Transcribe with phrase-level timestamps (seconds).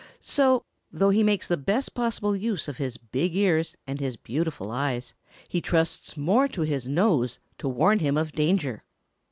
[0.19, 4.71] So, though he makes the best possible use of his big ears and his beautiful
[4.71, 5.13] eyes,
[5.47, 8.83] he trusts more to his nose to warn him of danger.